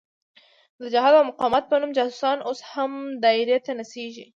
[0.79, 2.91] د جهاد او مقاومت په نوم جاسوسان اوس هم
[3.23, 4.25] دایرې ته نڅېږي.